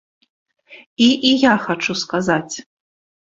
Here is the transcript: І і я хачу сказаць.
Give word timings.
І 1.07 1.09
і 1.29 1.33
я 1.43 1.51
хачу 1.65 1.97
сказаць. 2.05 2.55